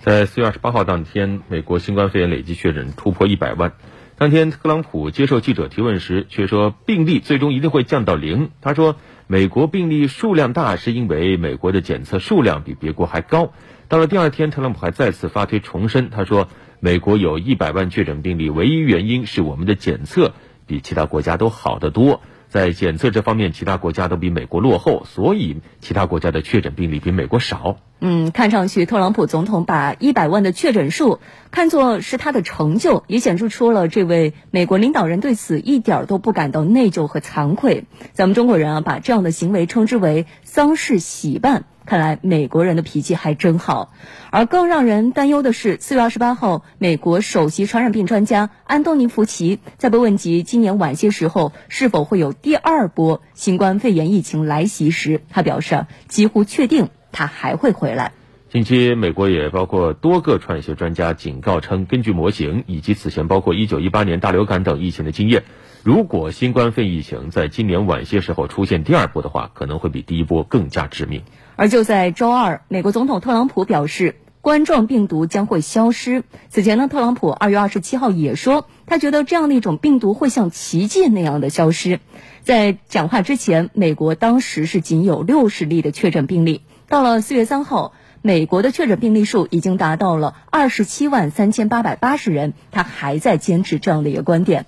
[0.00, 3.74] 在四月二十八号当天，美国新冠肺炎累计确诊突破一百万。
[4.16, 8.50] 当天，特朗普接受记者提问时却说，病例最终一定会降到零。
[8.62, 13.52] 他说，美国病例数量大是因为美国的检测数量比别国还高。
[13.88, 16.48] 到了第二天，特朗普还再次发推重申，他说，
[16.80, 20.32] 美国有一百万确诊病例，唯一原因是我们的检测
[20.70, 22.20] 比其他国家都好得多。
[22.48, 27.76] 在检测这方面，其他国家都比美国落后，所以其他国家的确诊病例比美国少。
[28.00, 31.18] 嗯，看上去特朗普总统把一百万的确诊数
[31.50, 37.84] 看作是他的成就，也显示出了这位美国领导人对此一点都不感到内疚和惭愧。
[38.12, 41.64] 咱们中国人啊，把这样的行为称之为丧事喜办。
[41.90, 43.92] 看来美国人的脾气还真好，
[44.30, 58.12] 而更让人担忧的是，四月二十八号，美国首席传染病专家安东尼·福奇在被问及今年晚些时候是否会有第二波新冠肺炎疫情来袭时，他表示几乎确定他还会回来。
[58.52, 65.44] 近期，美国也包括多个传染学专家警告称，根据模型以及此前包括一九一八年大流感等疫情的经验，
[65.84, 71.22] 如果新冠肺炎疫情在今年晚些时候出现第二波的话，可能会比第一波更加致命。
[71.54, 76.24] 而就在周二，美国总统特朗普表示，冠状病毒将会消失。
[76.48, 82.00] 此前呢，特朗普二月二十七号也说，他觉得这样的一种病毒会像奇迹那样的消失。
[82.42, 86.62] 在讲话之前，美国当时是仅有六十例的确诊病例。
[86.88, 92.52] 到了四月三号，美国的确诊病例数已经达到了二十七万三千八百八十人。
[92.70, 94.66] 他还在坚持这样的一个观点。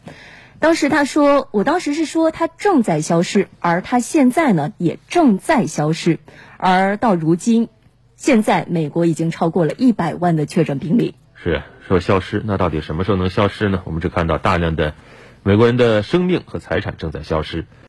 [0.59, 6.19] 当时他说：“我当时是说它正在消失，而它现在呢也正在消失。
[6.56, 7.69] 而到如今，
[8.17, 11.16] 现在美国已经超过了一百万的确诊病例。
[11.34, 13.83] 是说消失，那到底什么时候能消失呢？
[13.84, 14.94] 我们只看到大量的
[15.42, 17.66] 美国人的生命和财产正在消失。”